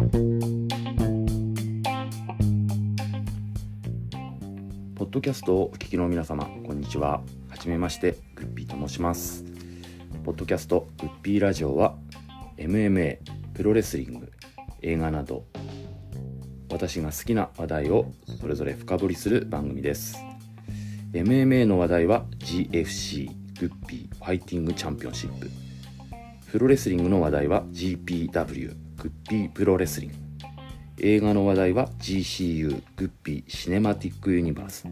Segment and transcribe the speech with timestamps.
[0.00, 0.06] ポ
[5.04, 7.20] ッドキャストをお聞きの皆様こんにちは。
[7.50, 9.44] はじめましてグッピーと申します。
[10.24, 11.96] ポッドキャストグッピーラジオは
[12.56, 13.18] MMA
[13.52, 14.32] プロレスリング
[14.80, 15.44] 映画など
[16.70, 18.10] 私が好きな話題を
[18.40, 20.16] それぞれ深掘りする番組です。
[21.12, 23.28] MMA の話題は GFC
[23.60, 25.50] グッピーファイティングチャンピオンシップ。
[26.50, 30.16] プロレスリングの話題は GPW グッピープロレスリング。
[30.98, 34.86] 映画の話題は GCU グッピーシネマティックユニバース。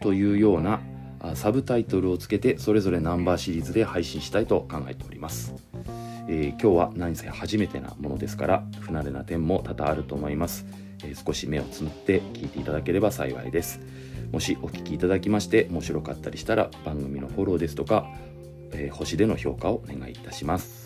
[0.00, 0.80] というような
[1.34, 5.54] サブタイトルをつけてそれぞれナンバーシリーズで配信したいと考えております、
[6.26, 10.64] えー、今日は何せ初めてなものですから不慣れな点も多々あると思います、
[11.04, 13.80] えー、少し目をつむって聞いていただければ幸いです。
[14.32, 18.06] もしお聞きいただきまして面白かったりしたら番組のフォローですとか、
[18.72, 20.79] えー、星での評価をお願いいたします、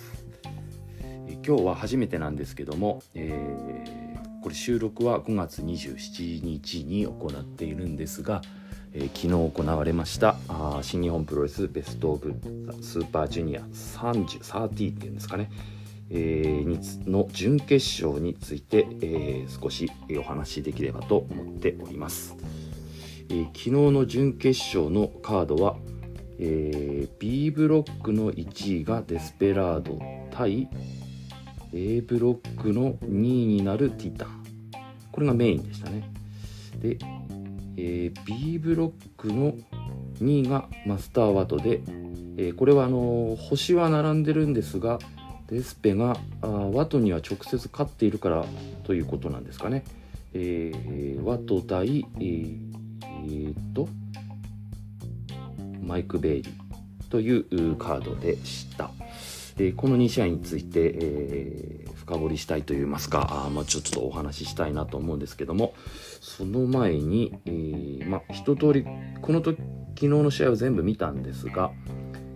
[1.47, 3.85] 今日は初めてなんですけども、え
[4.45, 8.43] これ収録は5月27日に行っているんですが、
[8.93, 12.35] えー、昨日行われましたあ新日本プロレスベスト・オブ・
[12.83, 15.51] スーパージュニア30、30っていうんですかね、
[16.11, 22.37] えー、の準決勝について、えー、少しお話しできればと思っております、
[23.31, 25.77] えー、昨日の準決勝のカードは、
[26.39, 29.99] えー、B ブロックの1位がデスペラード
[30.31, 30.69] 対
[31.75, 34.45] A ブロックの2位になるティタン。
[35.11, 36.09] これがメインでしたね。
[36.81, 36.99] で、
[37.77, 39.55] えー、B ブロックの
[40.21, 41.81] 2位がマスターワトで、
[42.37, 44.99] えー、これはあの星は並んでるんですが
[45.49, 48.45] デスペがあワトには直接勝っているから
[48.85, 49.85] ということなんですかね、
[50.33, 52.59] えー、ワト対えー、
[53.01, 53.89] えー、と
[55.83, 58.91] マイク・ベイリーというカードでした。
[59.57, 65.75] えー、この2試合について、えー、深掘りしたいといいますかあ、まあ、ちょっとお話ししたいなと思うんですけども
[66.21, 68.85] その前に、えー、まあ、一通り
[69.23, 69.59] この時
[69.95, 71.71] 昨日の試合を全部見たんですが、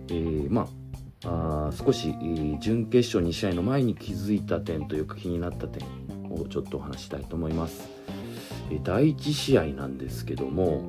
[0.09, 0.67] えー、まあ
[1.25, 2.15] あ少し、
[2.61, 5.85] 準決勝2試合の前に気づいた点というか気になった点
[6.31, 7.89] をちょっとお話したいと思います。
[8.71, 10.81] え、第1試合なんですけども、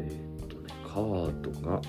[0.00, 1.80] え、っとね、カードが、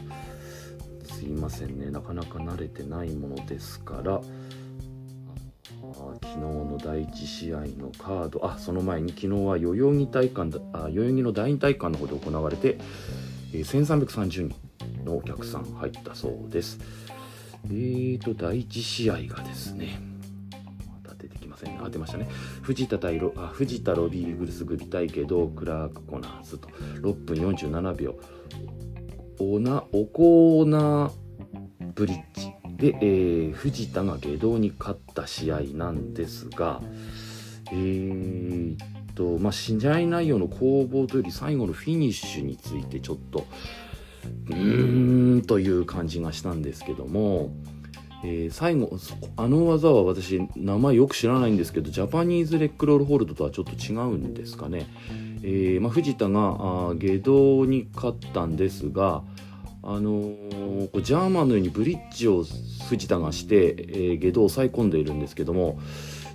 [1.24, 1.90] すいませんね。
[1.90, 4.22] なかなか慣れてないものですから。
[6.22, 8.46] 昨日の第1試合のカード。
[8.46, 12.78] あその前に昨日は代々木体館あ代々木の第2体育館の方で行われて、
[13.54, 14.54] え、1330人
[15.06, 16.80] のお客さん入ったそうです。
[17.68, 20.02] えーと第1試合がですね
[21.04, 21.80] また出てきませんね。
[21.82, 22.28] あ出ましたね。
[22.64, 26.68] 藤田対ロあ藤田ロビーグルス組対ゲドクラークコナーズと。
[26.68, 28.20] 6分47秒。
[29.52, 31.12] オナオコーナー
[31.96, 32.54] ブリッジ。
[32.78, 36.82] で、えー、藤田が下道に勝った試合なんですが
[37.72, 38.78] えー、っ
[39.16, 43.46] とまあ試合内容の攻防というより最後のフィニッシュについてちょっと
[44.48, 47.52] うーんという感じがしたんですけども、
[48.24, 48.98] えー、最後
[49.38, 54.88] あの技は私名前よく知らないんですけどジャパニーズレックロールホールドとはちょっと違うんですかね、
[55.42, 56.58] えーまあ、藤田が
[56.90, 59.24] あ下道に勝ったんですが
[59.84, 62.46] あのー、ジャーマンのようにブリッジを
[62.90, 65.78] 藤田がして、えー、下道を抑え込んでいるんですけども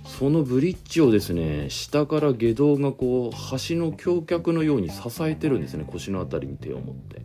[0.05, 7.19] そのブリッジをですね下から下道がこう橋の橋脚のように支えてるんですね腰の辺りに手を持って。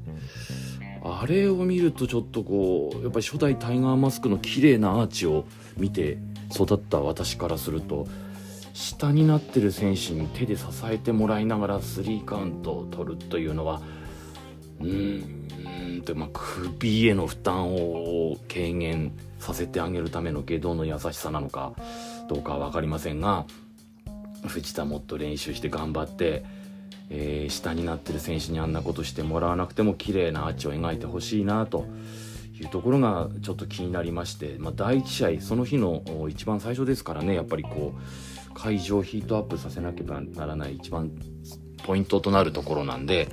[1.07, 5.45] あれを見るとちょっとこうやっぱり初代タイガーマスクの綺麗なアーチを
[5.77, 6.17] 見て
[6.51, 8.07] 育った私からすると
[8.73, 13.83] 下になってる選手に手で支えてもらいながらスリーカウントを取るというのは
[14.81, 15.49] うん
[16.03, 21.73] と、まあ、首への負担を軽減させてあげるための下道の優しさなのか
[22.29, 23.47] どうかは分かりませんが
[24.47, 26.45] 藤田もっと練習して頑張って、
[27.11, 31.87] えー、下になってる選手にあんなことしてもらわなくても綺麗なアーチを描いてほしいなと
[32.61, 41.11] いうところがちょっと気になりまして、まあ、第1試合その日の一番最初ですからねやっぱりこう会場ヒートアップさせなければならない一番
[41.85, 43.29] ポイントとなるところなんで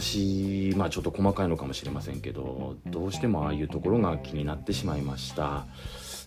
[0.00, 5.66] 私まあちょっと細かいのかもしれませんけどどうしてもああいうところが気になってしまいました。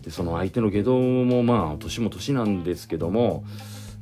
[0.02, 3.44] でその相手の下道もまあ年も年なんですけども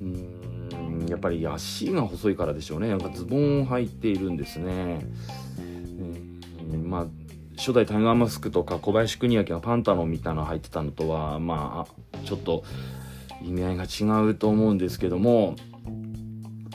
[0.00, 2.88] うんやっぱり足が細いからでしょうね。
[2.88, 5.04] なんかズボン入っているんですね、
[6.70, 7.06] うん、まあ
[7.56, 12.62] 初代タイガーマスクとか小林邦明がパンタロンみたいなの入ってたのとはまあちょっと
[13.42, 15.56] 意味合いが違うと思うんですけども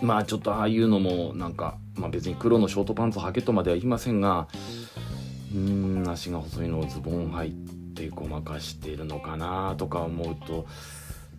[0.01, 4.47] まあちょっとああいうのもなんかまあ、別に黒のショートパンツ履けとまでは言いませんが
[5.53, 10.65] うん足が細いのをズボン履いてごまかしているのかなとか思うと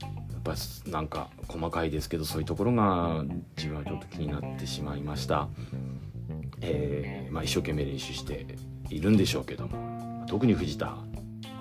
[0.00, 0.54] やっぱ
[0.90, 3.24] なんか細かいですけどそういうところが
[3.56, 5.48] 自分はちょっと気になってしまいました、
[6.60, 8.46] えー、まあ、一生懸命練習して
[8.90, 10.96] いるんでしょうけども特に藤田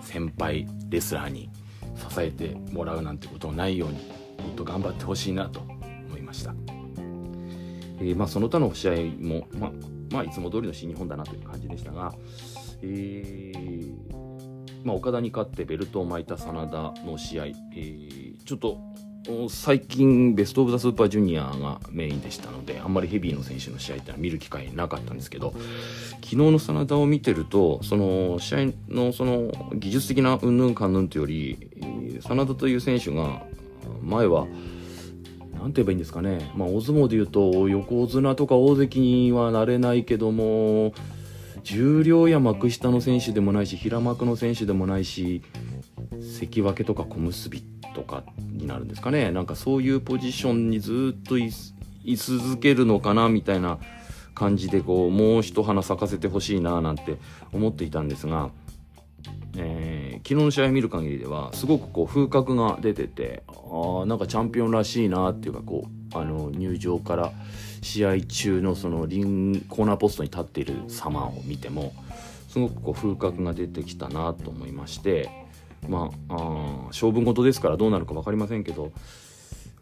[0.02, 1.50] 先輩レスラーに
[1.96, 6.54] 支えてもらうなんてことないようにもっと頑張ってほしいなと思いました、
[8.02, 9.72] えー、まあ、その他の試合も、まあ、
[10.12, 12.14] まあ、いつも通りの新日本だなという感じでしたが、
[12.82, 14.22] えー
[14.84, 18.80] まあ、岡田に勝ってベルトを巻いた真田の試合、えー、ちょっと
[19.50, 25.54] 最近ベスト・オブ・ザ・スーパージュニアがメインでしたのであんまりヘビーの選手の試合ってのは見る機会なかったんですけど
[26.16, 33.44] 昨日の真田を見てるとその試合のその技術的なうんぬんかんぬんというより真田という選手が
[34.02, 34.48] 前は
[35.62, 40.94] 何て言えばいいんですかね、まあ、大相撲でいうと横綱とか大関にはなれないけども
[41.64, 45.44] 重量や幕下の選手でもないし平幕の選手でもないし
[46.40, 47.62] 関脇とか小結
[47.94, 49.32] とかになるんですかね。
[49.32, 51.52] なんかそういうポジションにずっとい
[52.16, 53.80] 続けるのかなみたいな
[54.34, 57.18] 感じでこうもう一花咲かせてほしいななんて
[57.52, 58.50] 思っていたんですが、
[60.24, 67.32] 昨日の試合見る限りではすごくこう風格が出ててあなんかチャンピオンらしいなっていうかこうあの入場から
[67.82, 71.94] 試合中のそのリンコーナーポストに立っている様を見ても
[72.48, 75.30] すごくこう風格が出てきたなと思いまして
[75.88, 76.38] まああ
[76.88, 78.92] 勝負事ですからどうなるか分かりませんけど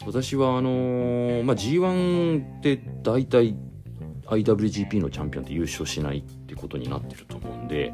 [0.06, 3.56] 私はあのー、まあ、G1 って大体
[4.28, 7.92] IWGP のチャンピオンって優勝しないってことになってると思うんで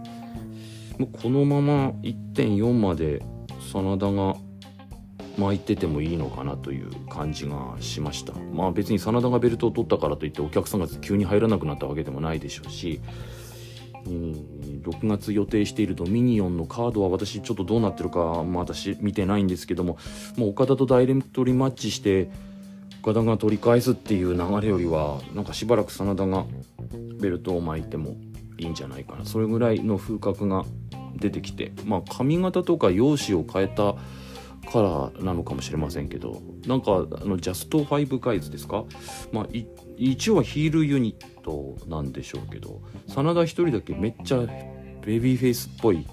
[0.97, 3.21] もうこのまま1.4まで
[3.59, 4.35] 真田が
[5.37, 8.33] 巻いててもいいのかなという感じがしました。
[8.53, 13.01] まあ別に真田がベルトを取ったからといってお客さんが急に入らなくなったわけでもないでしょうし、
[14.05, 19.97] えー、6月予定しているドミニオンのカードは私ちょっとどうなってるか、まあ、私見てないんですけども
[20.37, 22.29] もう岡田とダイレクトリマッチして
[23.01, 26.45] 岡田が取り返すっていう流れよりはなんかしばらく真田が
[27.19, 28.15] ベルトを巻いても
[28.57, 29.25] いいんじゃないかな。
[29.25, 30.63] それぐらいの風格が
[31.15, 33.95] 出てきてまあ髪型とか容姿を変えた
[34.71, 38.85] からなのかもしれませんけどなんかあのジャスト5ガイズですか？
[39.31, 39.47] まあ
[39.97, 46.05] 一応はヒールユニットなんでしょうけど真田一人だけめっちゃベビーフェイスっぽい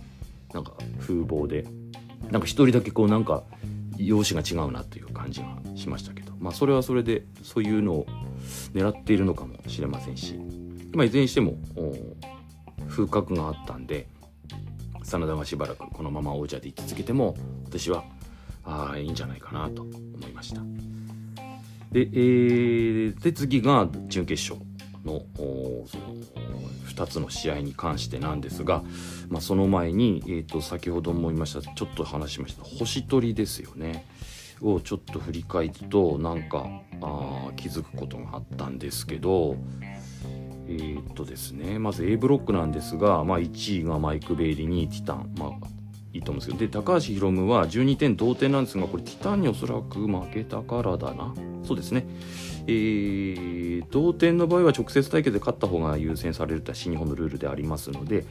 [0.53, 1.67] なんか風貌で
[2.31, 3.43] なんか一人だけこうなんか
[3.97, 8.07] 容姿が違うなという感じがしましたけどまあそれはそれでそういうのを
[8.75, 10.39] 狙っているのかもしれませんし
[10.93, 11.55] まあいずれにしても
[12.89, 14.09] 風格があったんで
[15.19, 18.05] 真田がしばらくこのまま王者で居続けても私は
[18.65, 19.93] あいいんじゃないかなと思
[20.29, 20.63] いました。
[21.91, 24.67] で,、えー、で次が準決勝
[25.05, 25.23] の
[25.87, 26.15] その
[26.89, 28.83] 2つの試合に関してなんですが、
[29.29, 34.07] まあ、その前に、えーと、先ほども言いましたちょっと話しました星取りですよね
[34.61, 36.67] をちょっと振り返るとなんか
[37.01, 39.57] あ気づくことがあったんですけど
[40.73, 45.49] えー、っとですねまず A ブロックなんですが、まあ、1位がマイク・ベイリー2位ティタン、まあ、
[46.13, 51.35] いいと思うんですけどで高橋宏夢は12点同点なんですがこれティタンにおそらく負けたからだな。
[51.65, 52.05] そうですね。
[52.67, 58.25] えー、同点の場合は直接対決で勝った方が優先されるとは新日本のルールでありますので、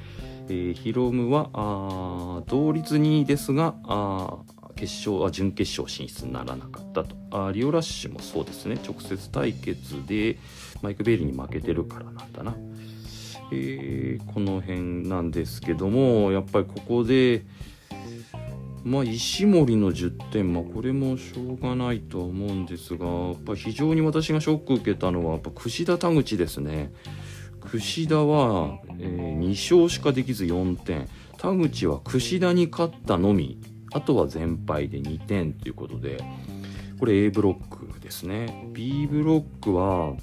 [0.47, 4.37] えー、ヒロムはあ同率2位ですがあ
[4.81, 10.39] 決勝は準決勝進出にならなかったとあリオラッシュもそうですね直接対決で
[10.81, 12.55] マイク・ベイリーに負けてるからなんだな、
[13.51, 17.45] えー、この辺なんですけどもやっぱりここで
[18.83, 26.91] まあ、石森の10点、まあ、これもしょうがないとは思うんですが、やっぱ非常に私がショック受けたのは、やっぱ串田田口ですね。
[27.59, 31.07] 串田は、えー、2勝しかできず4点。
[31.37, 33.59] 田口は串田に勝ったのみ。
[33.93, 36.23] あとは全敗で2点ということで、
[36.99, 38.69] これ A ブロックですね。
[38.73, 40.13] B ブロックは、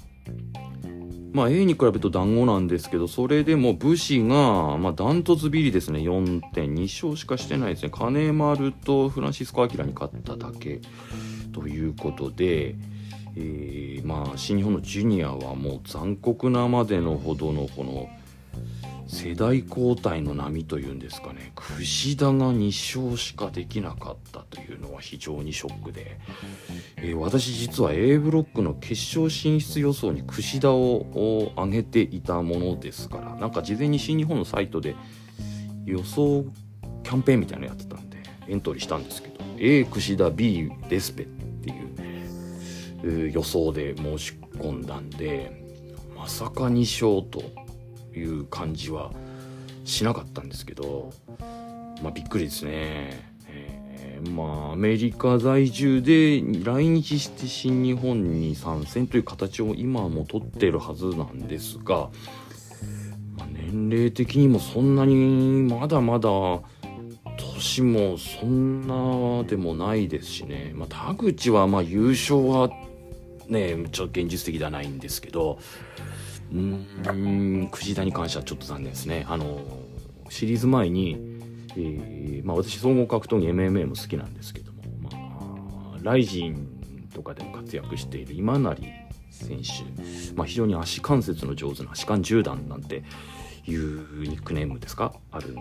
[1.33, 5.99] まあ A に比べると団子なんですけど、それでも武士が、まあダントツビリですね。
[5.99, 7.91] 4点、2勝しかしてないですね。
[7.91, 10.81] 金丸とフランシスコ・アキラに勝っただけ
[11.53, 12.75] ということで、
[13.35, 18.09] えー、まあ新日本のジュニアはもう残酷なまでのほどのこの
[19.09, 26.19] 世代交代の波というんですかね櫛田が2勝しかできなかったというのは非常にショックで、
[26.97, 34.95] えー、私実は A ブロックの決勝進出予想に櫛田を上げていたものですからなんか事前に新日本のサイトで
[35.85, 36.45] 予想
[37.03, 41.71] キャンペーンみたいなのやってたんでエントリーしたんですけど A 櫛田 B デスペって
[43.07, 45.65] いう、予想で申し込んだんで
[46.15, 47.68] まさか2勝と。
[48.15, 49.11] いう感じは
[49.85, 51.11] しなかったんですけど、
[52.01, 53.29] まあ、びっくりですね。
[53.47, 62.09] えまあアメリカ在住で来日して新日本に参戦という形を今も取ってるはずなんですが、
[63.37, 65.15] まあ、年齢的にもそんなに
[65.73, 66.29] まだまだ
[67.37, 72.69] 年もそんなでもないですしね、まあ、田口はまあ優勝は
[73.47, 75.59] ねちょっと現実的ではないんですけど
[76.51, 79.25] うん藤田に関してはちょっと残念ですね。
[79.29, 79.61] あの
[80.29, 81.17] シリーズ前に、
[81.75, 85.09] えー、まあ、私総合格闘技 MMA も好きなんですけども、ま
[85.95, 88.77] あ、ライジンとかでも活躍している今成
[89.31, 93.03] 選手、まあ、非常に足関節の上手な足関10段なんて
[93.65, 95.13] いうニックネームですか？
[95.31, 95.55] ある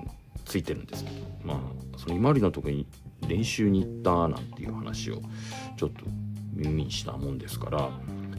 [0.44, 1.58] ついてるんですけどまあ
[1.98, 2.86] その今成のとこに
[3.26, 5.20] 練習に行ったなんていう話を
[5.76, 6.04] ちょっと
[6.54, 7.90] 耳にしたもんですから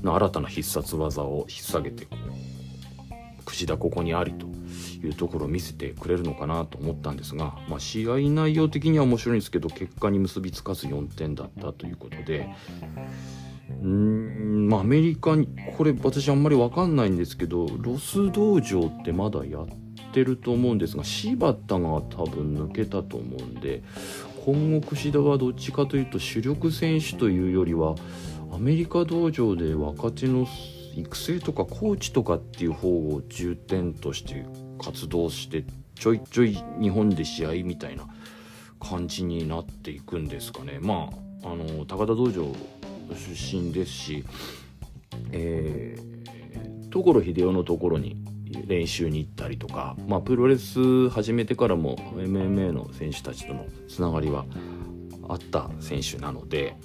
[0.04, 4.46] 新たな必殺技を引っ提げてこう櫛田ここにありと
[5.06, 12.50] いうところを見せてくれるのかなと思ったんですが、まあ、試合内容的には面白いんですけど結果に結びつかず4点だったということで
[13.82, 19.68] うんまあアメリカにこれ私あんまり分かんないんですけどロス道場ってまだやっ
[20.12, 23.84] てると思うんですが柴田が多分抜けたと思うんで
[24.46, 27.96] 今後櫛田はどっちかというと主力選手というよりは
[28.52, 30.48] アメリカ道場で若手の
[30.96, 34.46] 育成とかコーチとかっていう方を重点として
[34.82, 35.64] 活動して
[35.96, 38.08] ちょいちょい日本で試合みたいな
[38.80, 40.80] 感じになっていくんですかね。
[40.82, 41.10] ま
[41.44, 42.54] ああの高田道場
[43.14, 44.26] 出身ですし、
[45.32, 48.18] えー、所秀夫のところに
[48.68, 54.46] 練習に行ったりとか、まあ、プロレス始めてからも MMA の選手たちとのつながりは
[55.28, 56.76] あった選手なので、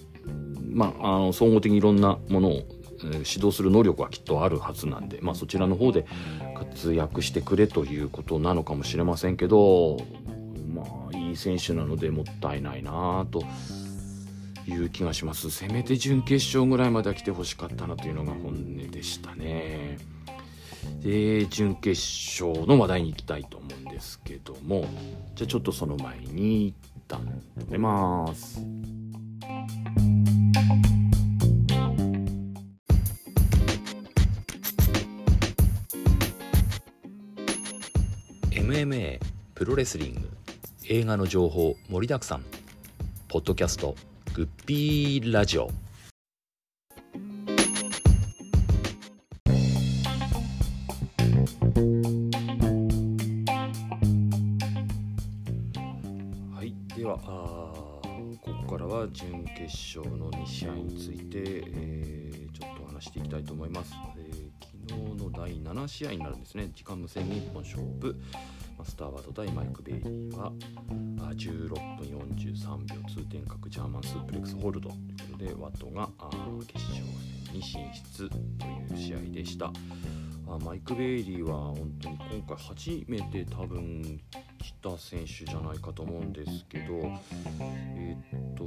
[0.74, 2.62] まあ、あの総合的にいろんなものを
[3.02, 6.06] 指導する能力はきっとあるはずなんで、まあ、そちらの方で
[6.56, 9.98] 活躍してくれということなのかもしれませんけど、
[10.74, 13.44] まあ、いい選手なのでもったいないなと
[14.66, 15.50] いう気がします。
[15.50, 19.98] せめて準決勝ぐらいまでは来てほしかったなというのが本音でしたね。
[21.00, 22.00] で準決
[22.42, 24.86] 勝の話題に行きたいと思うんですけども
[25.34, 26.74] じゃあちょっとその前に一
[27.08, 27.20] 旦
[27.58, 28.60] 止めます。
[38.52, 39.18] MMA
[39.54, 40.20] プロレスリング。
[40.86, 42.44] 映画の情報盛りだくさん。
[43.26, 43.96] ポッドキャスト
[44.34, 45.70] グッピーラジオ。
[59.14, 59.62] 準決
[59.98, 64.44] 勝の2試合について、えーちょっとお話していきたいと思います、えー
[64.86, 66.70] 昨日の第7試合になるんですね。
[66.74, 68.14] 時間無制限一本勝負。
[68.84, 70.52] スターワード対マイク・ベイリーは
[71.32, 76.10] 16分43秒通天閣ジャーマンスープレックスホールドということでワトが
[76.66, 77.02] 決勝
[77.46, 79.72] 戦に進出という試合でした。
[80.62, 84.20] マイク・ベイリーは本当に今回初めて多分
[84.64, 86.84] 来た選手じゃないかと思うんですけど
[87.90, 88.64] えーっと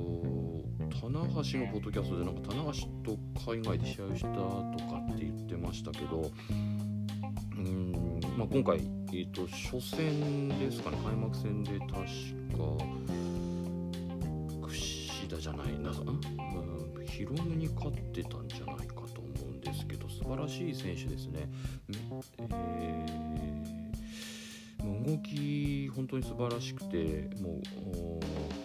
[1.01, 3.17] 棚橋のポッドキャストでなんか棚橋と
[3.51, 11.97] 海外で試合をしたとかって言ってましたけどうーん、まあ、今回、えーっと初戦ですかね開幕戦で確か
[14.67, 21.49] 櫛田じゃないな、うん、ヒロムに勝ってたんじゃないかと思うんですけど素晴らしい選手ですね。
[22.51, 23.66] えー
[25.07, 27.61] 動き本当に素晴らしくてもう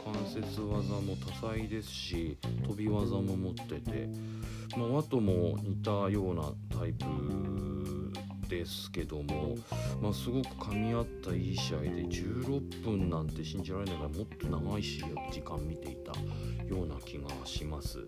[0.04, 4.08] 関節技も多彩ですし飛び技も持ってて、
[4.76, 7.06] まあ、ワトも似たようなタイプ
[8.48, 9.56] ですけども、
[10.02, 16.12] まあ、すごく噛み合ったいい試合で16分なんて信じられないぐらもっと長い試合時間見ていた
[16.68, 18.00] ような気がします。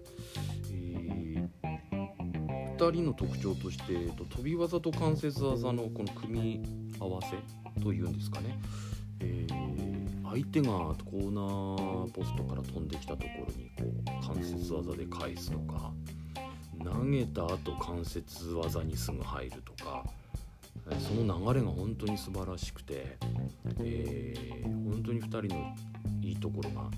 [2.77, 6.63] 2人の特徴として、えっと飛び技と関節技のこの組み
[6.99, 8.59] 合わせというんですかね、
[9.21, 9.85] えー
[10.35, 15.93] 相手がコーナーポストから飛んできたところにこう関節技で返すとか
[16.83, 20.05] 投げた後関節技にすぐ入るとか
[20.99, 23.17] その流れが本当に素晴らしくて、
[23.79, 25.75] えー本当に2人の
[26.23, 26.91] いいところが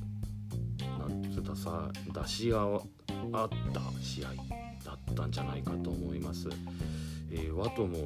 [0.98, 1.90] なんて言ったさ
[2.22, 2.82] 出し合っ
[3.72, 4.28] た試合
[4.84, 6.48] だったんじゃないかと思います。
[7.30, 7.98] えーワトも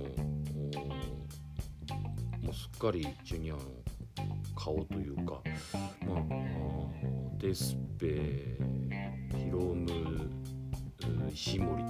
[2.51, 3.61] もすっかりジュニアの
[4.57, 5.41] 顔というか、
[6.05, 6.23] まあ、
[7.39, 8.59] デスペ
[9.37, 10.29] ヒロム
[11.33, 11.85] 石森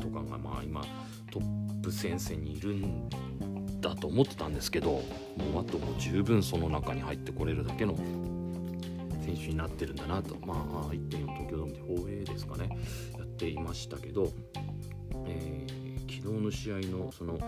[0.00, 0.82] とかがまあ今
[1.30, 3.08] トップ戦線にいるん
[3.80, 5.02] だと思ってたんですけども
[5.54, 7.96] うあともう十分その中に入ってこれるだけの
[9.24, 12.68] 選手になってるんだなとまあ1.4東京ドームで放映ですかね
[13.16, 14.32] やっていましたけど、
[15.26, 17.38] えー、昨日の試合のその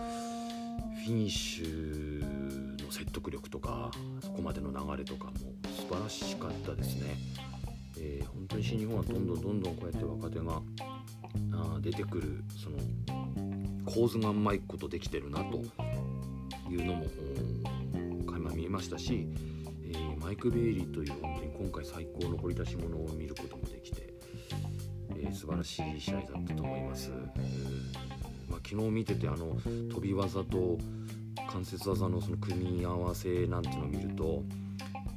[1.05, 2.34] フィニッシュ
[2.85, 5.31] の説得力とかそこまでの流れとかも
[5.75, 7.17] 素晴らしかったですね。
[7.97, 10.61] えー、本当に新日本はどんどんどんどんこうやって若手が
[11.53, 12.77] あ出てくるその
[13.85, 15.63] 構図がうまいことできてるなと
[16.69, 17.05] いうのも
[18.25, 19.27] 垣間見えましたし、
[19.83, 24.13] えー、マイク・ベイリーという本当に今回最高の掘り出し物を見ることもできて、
[25.11, 27.11] えー、素晴らしい試合だったと思います。
[28.49, 30.77] まあ、昨日見ててあの飛び技と
[31.55, 34.43] 関節技のその組み合わせなんていうのを見ると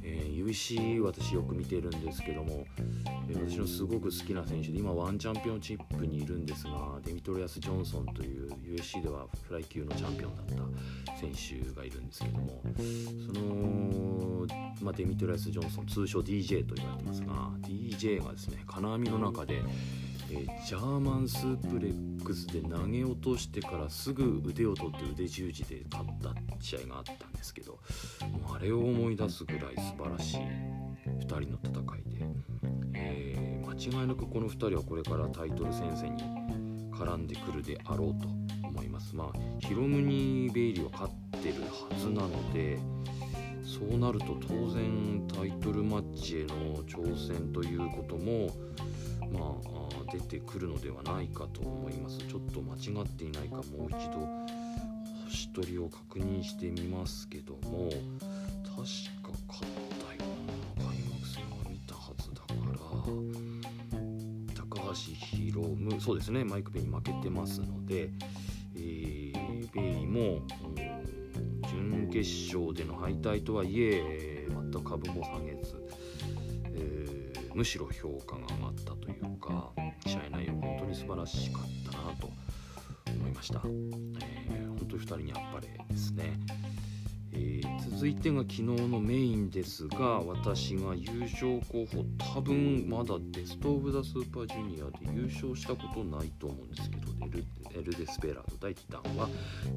[0.01, 2.65] えー、UC 私よく見てるんですけども、
[3.29, 6.71] えー、私のすごく好きな選手で今 ONE Championship にいるんですが
[7.05, 10.45] デミトリアス・ジョンソンという USC ではフライ級のチャンピオンだっ
[11.05, 12.61] た選手がいるんですけども
[13.27, 14.47] その、
[14.81, 17.33] まあ、デミトリアス・ジョンソン通称 DJ と言われてますが
[17.67, 19.61] DJ がですね金網の中で
[20.31, 27.79] えー、ジャーマンスープレックスで投げ落としてからすぐ腕を取って腕十字で勝った試合があったんですけど
[28.31, 32.25] もうあれを思い出すぐらい素晴らしい2人の戦いで、
[32.93, 36.23] えー、間違いなくこの2人はこれからタイトル戦線に
[36.93, 38.27] 絡んでくるであろうと
[38.67, 39.15] 思います。
[39.15, 42.77] まあヒロムニー・ベイリーは勝ってるはずなので
[43.63, 48.49] そうなると当然タイトルマッチへの挑戦ということも
[49.31, 52.17] まあ出てくるのではないかと思います。
[52.19, 54.27] ちょっと間違っていないかもう一度
[55.25, 58.77] 星取りを確認してみますけども確
[59.21, 59.71] か勝っ
[60.07, 60.29] たよ
[60.77, 62.79] うな開幕戦は見たはずだから
[64.55, 66.43] 高橋宏夢そうですね。
[66.43, 68.09] マイク・ベイに負けてますので、
[68.75, 70.41] えー、ベイも、
[71.69, 75.78] 準決勝での敗退とはいえ全く株も下げず、えー、
[77.59, 79.69] むしろ評価が上がったというか
[80.07, 82.29] 試合内容本当に素晴らしかったなと
[83.13, 86.39] 思いました、えー、本当に2人にあっぱれですね、
[87.33, 97.45] えー、続いてが昨日のメインですが私が優勝候補多分まだベスト・オブ・ザ・スーパージュニアで優勝したことないと思うんですけどエル
[97.77, 99.27] エルデスペラード対ティタンは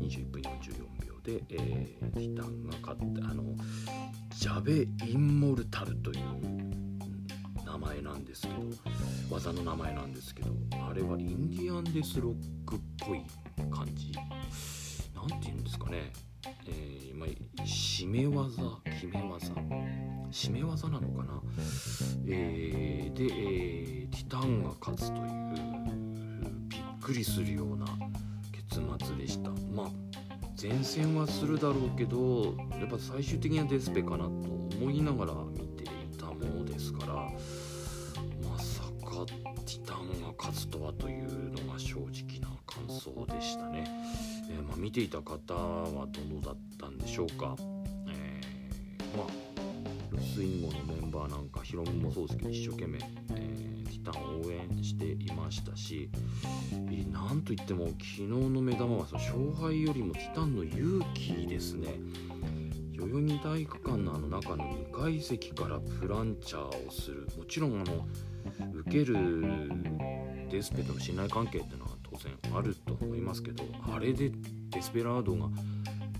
[0.00, 3.42] 21分44秒で、えー、ティタンが勝ってあの
[4.30, 6.71] ジャベ・インモルタルという
[7.86, 8.54] 前なんですけど
[9.30, 10.50] 技の名前なんですけど
[10.88, 12.34] あれはインディアンデスロッ
[12.66, 13.22] クっぽい
[13.70, 14.12] 感じ。
[15.14, 16.12] 何て言うんですかね。
[16.66, 17.28] えー、まあ、
[17.62, 19.52] 締め技決め技。
[20.30, 21.40] 締め技なのかな、
[22.26, 25.28] えー、で、えー、ティタンが勝つという
[26.68, 27.86] びっくりするような
[28.50, 29.50] 結末でした。
[29.74, 30.12] まあ
[30.60, 37.28] 前線はするだろうけどやっぱ最終的にはデスペかなと思いながら見ていたものですから
[40.52, 43.84] 勝つとはというのが正直な感想でしたね、
[44.50, 47.56] えー、まあ、見ていた方はどうだったんでしょうか、
[48.08, 49.26] えー、まあ
[50.20, 56.10] スインゴのメンバーなんかヒロムもそうですけど一生懸命、えー、ティタンを応援していましたし、
[56.90, 61.88] え、なんといっても昨日の目玉はその勝敗よりもティタンの勇気ですね。
[62.94, 67.26] 代々木体育館のあの中の2階席からプランチャーをする。
[67.38, 68.06] もちろんあの
[68.74, 69.16] 受ける
[70.52, 74.30] デスペとの信頼関係っていうのは当然あると思いますけどあれで
[74.68, 75.48] デスペラードが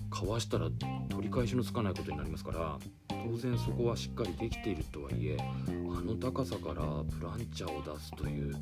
[0.09, 0.69] かわしたら
[1.09, 6.81] 取り返しのつかないことになりますから当然そこはしっかりできているとはいえあの高さから
[7.19, 8.55] プランチャーを出すという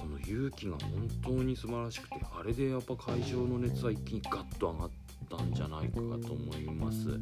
[0.00, 4.90] その勇気が本当に素晴らしくてあれでやっぱ会場の熱は一気にガッと上がっ
[5.28, 7.18] たんじゃないかと思います。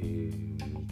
[0.00, 0.30] え、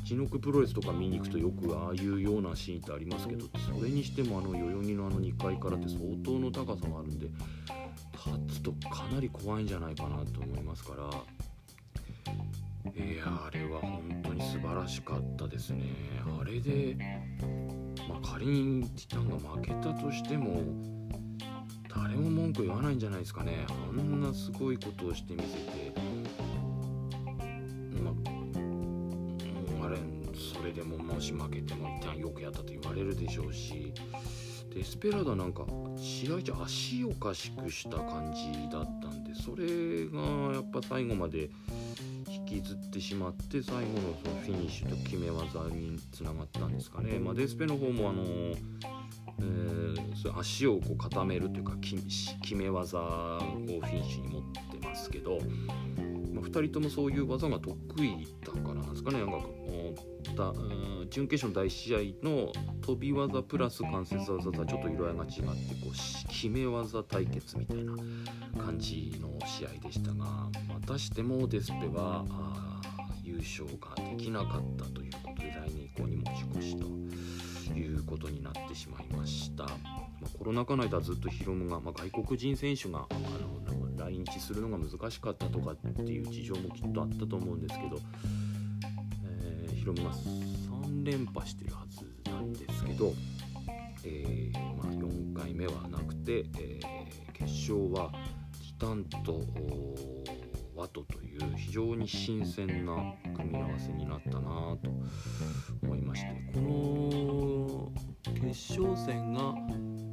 [0.05, 7.27] 一ノプロレスとか見に行くとよくああいうようなシーンってありますけどそれにしてもあの代々木のあの2階からって相当の高さがあるんで
[8.47, 11.11] 立つとかなり怖いんじゃないかなと思いますから。
[12.95, 15.83] いやあれは本当に素晴らしかったですね。
[16.41, 16.97] あれで、
[18.09, 20.63] まあ、仮にティタンが負けたとしても
[21.89, 23.67] 誰も文句言わないんじゃないですかね。
[23.69, 25.86] あんなすごいことをしてみせて
[31.17, 33.91] もし負けても一旦よくやったと言われるでしょうし
[34.75, 35.65] デスペラーダなんか
[35.97, 41.49] 試合中足おかしくした感じだったんでそれがやっぱ最後まで
[42.29, 43.87] 引きずってしまって最後の
[44.23, 48.25] そのフィニッシュと決め技につながったんですかね、まあ、デスペの方もあの
[49.39, 55.39] えー、そ足をこう固めるというか決め技をフィニッシュに持ってますけど
[56.37, 59.39] まあ、2人ともそういう技が得意だからなんですかねなんか
[60.37, 60.53] だ
[61.09, 67.95] 準決勝の第1試合の飛び技プラス関節技とはちょっと色合いが違ってこう決め技対決みたいな
[68.63, 70.51] 感じの試合でしたがま
[70.87, 72.25] たしてもデスペは
[73.23, 76.87] 優勝ができなかったということで来年以降に持ち越しと
[77.75, 79.65] いうことになってしまいました。
[79.65, 83.56] まあ、コロナ禍の間ずっとヒロムが、まあ、外国人選手があの
[84.27, 87.99] 日するのが難しかったとかっていう事情もきっとあったと思うんですけど、
[89.25, 93.13] えー、ヒロムが3連覇してるはずなんですけど、
[94.05, 98.11] えー、まあ、4回目はなくて、えー、決勝は
[98.79, 99.41] ティタンと
[100.77, 104.91] ワトという非常に新鮮な組み合わせになったなと
[105.83, 107.93] 思いましてこの
[108.35, 109.55] 決勝戦が、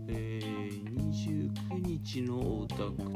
[0.07, 3.12] えー、29日の大田区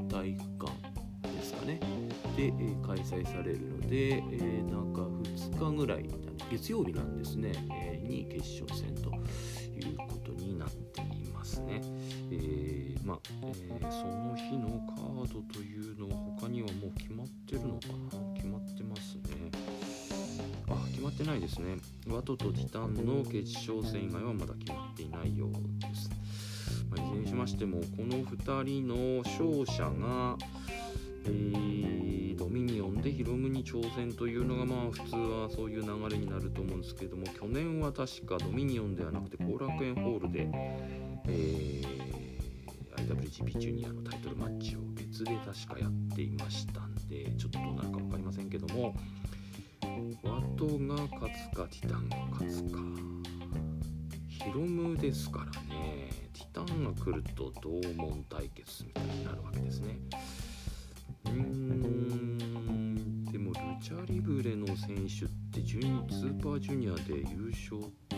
[2.52, 6.10] で、え、開催されるので、えー、なんか2日ぐらい
[6.52, 9.12] 月曜日なんですね、え、に決勝戦と
[9.76, 11.82] いうことになっていますね。
[12.32, 18.34] え、ま、え、その日のカードというのは他にはもう決まってるのかな？
[18.36, 19.52] 決まってますね。
[20.70, 21.78] あ、決まってないですね。
[22.08, 26.10] ワトとティタンの決勝戦以外はまだ決まっていないようです。
[26.90, 30.38] まあ、いずれにしましても、この2人の勝者が、
[31.26, 31.77] えー、
[33.18, 40.48] ヒロムに挑戦というのがまあ普通はそういう流れになると思うんですけども去年は確かドミニオンではなくて後楽園ホールで、
[41.28, 48.94] えー、IWGP ジュニアのタイトルマッチを別で確かやっていましたんでちょっとどうなるか分かりませんけども
[50.22, 52.80] ワトが勝つかティタンが勝つか
[54.30, 59.98] ヒロムですからねティタンが来ると同門対決みたいになるわけですね。
[63.88, 68.18] チャリブレの選手ってジュスーパージュニアで優勝って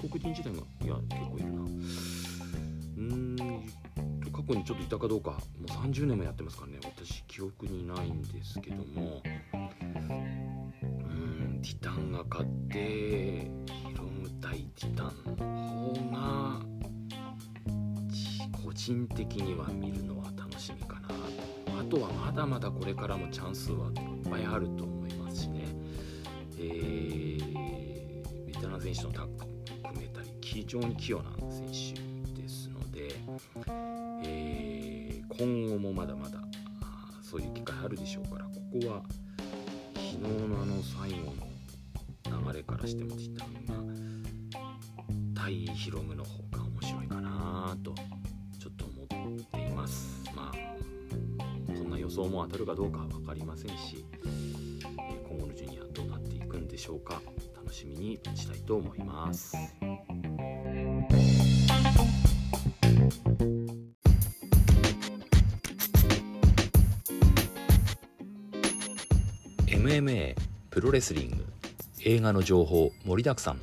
[0.00, 1.60] 外国人時代がいや結構いるな。
[1.60, 3.36] うん
[4.32, 9.22] 過去にちょっといたかどうかもう30年もやってますからね私記憶にないんですけども。
[9.52, 9.56] う
[10.86, 16.60] んティタンが勝ってヒロム対ティタンの方が
[18.64, 21.08] 個人的には見るのは楽しみかな。
[21.80, 23.92] あとはまだまだこれからもチャンスは
[24.30, 25.64] ぱいあると思いますしね、
[26.58, 33.08] えー、ベテラン選手のタッグも組めたり非常に器用な選手ですので、
[34.24, 36.38] えー、今後もまだまだ
[37.22, 39.02] そういう機会あるでしょうからここは
[39.94, 47.94] 昨日のあの最後の流れからしてもティタンが対ヒロムの方が面白いかなと
[48.58, 50.22] ちょっと思っています。
[50.34, 50.68] まあ
[51.76, 54.04] そんな予想も当たるかどうかは分かりませんし
[56.88, 57.20] しょうか？
[57.54, 59.54] 楽しみにしたいと思います。
[69.66, 70.34] MMA
[70.70, 71.44] プロレスリング
[72.04, 73.60] 映画の情報盛りだくさん。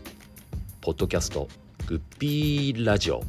[0.81, 1.47] ポッドキャスト
[1.87, 3.23] グッピーラジオ。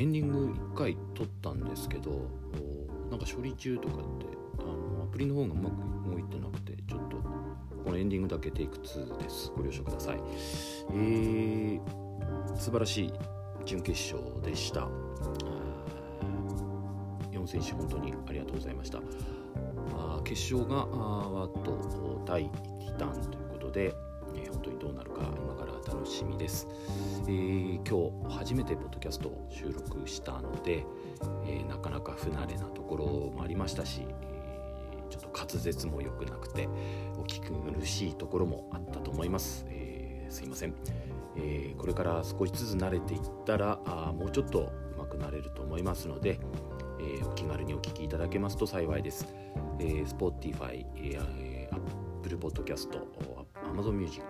[0.00, 2.10] エンディング1回撮ったんですけど
[3.10, 4.26] なんか処理中とかって
[4.58, 7.18] あのアプリの方がうまく動いてなくてちょっと
[7.84, 9.52] このエンディングだけテイク2です。
[9.54, 10.20] ご了承ください。
[10.94, 13.12] えー、素晴らしい
[13.66, 14.88] 準決勝でした。
[17.30, 19.02] 4選手本当にありがとうございました。
[19.92, 23.94] あ決勝がワット対ティタンということで、
[24.34, 26.68] えー、本当にどうなるか今から楽しみです、
[27.26, 30.86] えー、今日初めてポッドキャストを収録したので、
[31.44, 36.68] えー、なかなか不慣れなところもありましたし、えー、ちょっと滑舌も良くなくて
[37.18, 40.74] お聞き苦しいところもあったと思います、えー、すいません、
[41.36, 46.38] えこれから少しずつ慣れていったらあもうちょっと上手くなれると思いますので、
[47.00, 49.26] えお気軽にお聞きいただけますと幸いです、
[49.80, 51.76] えー、Spotify、えー、
[52.20, 52.88] Apple Podcast
[53.74, 54.22] Amazon Music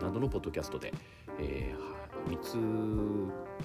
[0.00, 0.92] などのポッドキャストで、
[1.38, 2.54] えー、3つ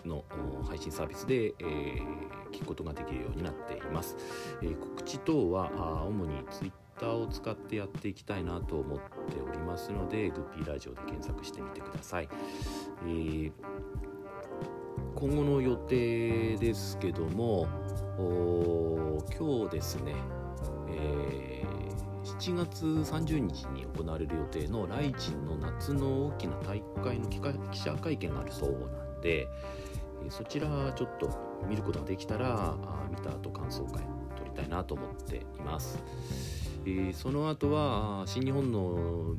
[0.08, 0.24] の
[0.68, 4.16] 配信サービスで、えー、聞くことができるようになっています。
[4.62, 9.04] えー、告知等は主に Twitter を使ってやっていきたいなと思って
[9.42, 12.30] おりますので、グッピーラジオで検索してみてください。
[13.04, 13.52] えー、
[15.16, 17.68] 今後の予定ですけども、
[19.38, 20.14] 今日ですね、
[20.90, 21.51] えー、
[22.42, 29.48] 1月30日に行われる予定のライチンの夏の大きな大会の記者会見があるそうなんで、
[30.30, 32.76] そちらちょっと見ることができたら
[33.12, 34.02] 見た後感想会
[34.36, 36.04] 撮りたいなと思っています、
[36.86, 39.36] えー、その後は新日本の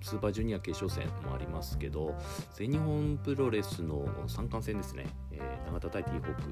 [0.00, 2.14] スーパージュニア決勝戦もありますけど
[2.54, 6.42] 全日本プロレスの三冠戦ですね、えー、永田対ティーホーク、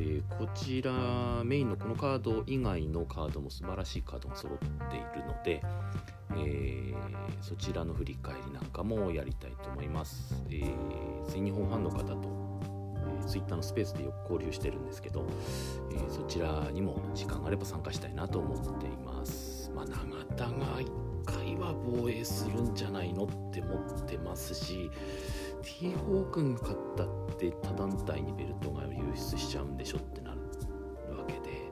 [0.00, 5.62] えー、こちらメインのこのカード以外のカードも素晴らしいカードが揃っているので、
[6.32, 6.94] えー、
[7.40, 10.62] そちらの振り返りなんかもやりたいと思います、え、
[11.28, 12.16] 全日本ファンの方と、
[13.20, 15.26] えー、Twitter のスペースでよく交流してるんですけど、
[15.92, 19.70] え、そちらにも時間があれば参加したいなと思っています。
[19.74, 20.46] まあ永田
[21.28, 24.90] 回は防衛するんじゃないのって思ってますし
[25.62, 30.40] T ホークン勝ったって他団体にベルトが流出しちゃうんでしょってなる
[31.16, 31.62] わけで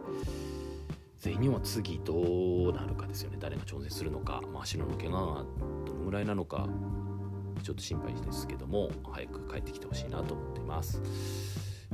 [1.18, 5.44] 全日本は次どうなるかですよね誰が挑戦するのか、まあ、足の怪我が
[5.86, 6.68] どのぐらいなのか
[7.62, 11.00] ちょっと心配ですけども早く帰ってきてほしいなと思っています。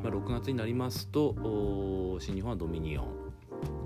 [0.02, 3.06] まあ、6月になりますと新日本はドミニオン、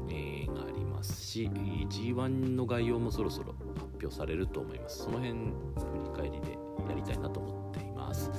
[0.09, 3.55] え、がありますし G1 の概要もそろそろ
[4.01, 5.05] 表されると思います。
[5.05, 5.45] その辺振
[6.05, 8.31] り返りでやりたいなと思っています。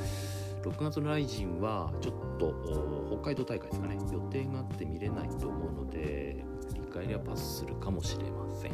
[0.64, 2.54] 6月のライジンはちょっと
[3.12, 3.98] 北海道大会ですかね。
[4.12, 8.72] 予定があって見れないと思うので振り返りはパスするかもしれません。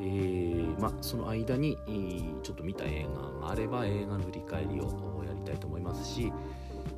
[0.00, 1.76] えー、まあその間に
[2.42, 6.32] ちょっと見た映画があれば映画の振り返りをやりたいと思いますし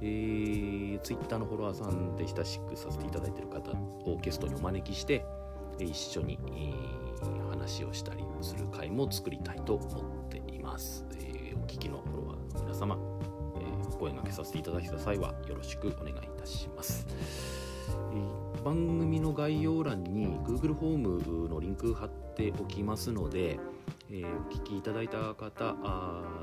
[0.00, 3.72] えー、Twitter のフォロワーさんで親しくさせていただいている方
[4.10, 5.24] をゲストにお招きして
[5.78, 6.38] え一緒に、
[7.48, 11.06] 話をしたりする回も作りたいと思っています。
[11.14, 12.98] えー、お聞きのフォロワーの皆様、
[13.56, 17.06] えー、声がけさせていただいた際はよろしくお願いいたします。
[17.88, 20.98] えー、番組の概要欄に Google フォー
[21.44, 23.58] ムのリンク貼っておきますので、
[24.10, 25.74] えー、お聞きいただいた方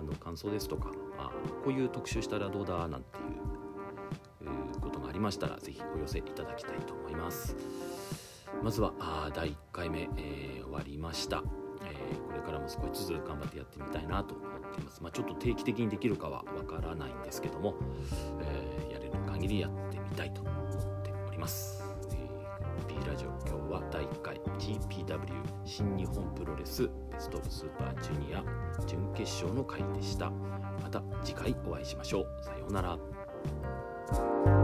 [0.04, 1.32] の感想ですとかあ
[1.63, 7.56] こういう特集したらどうだなんていう、ことがありましたらぜひお寄せいただきたいと思います。
[8.63, 11.43] まずはあ第1回目、えー、終わりました、
[11.83, 17.75] えー、これからも少しずつ頑張ってやってみたいなと思っています、まあ、ちょっと定期的にできるかはわからないんですけども、
[18.41, 20.53] えー、やれる限りやってみたいと思っ
[21.03, 24.41] ております、えー、P ラジオ今日は第1回。
[24.61, 25.17] GPW
[25.65, 28.43] 新日本プロレスベストオブスーパージュニア
[28.85, 30.29] 準決勝の回でした。
[30.29, 32.43] また次回お会いしましょう。
[32.43, 34.61] さようなら。